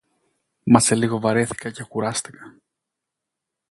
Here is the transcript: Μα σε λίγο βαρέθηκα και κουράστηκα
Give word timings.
Μα 0.63 0.79
σε 0.79 0.95
λίγο 0.95 1.19
βαρέθηκα 1.19 1.69
και 1.71 1.83
κουράστηκα 1.83 2.57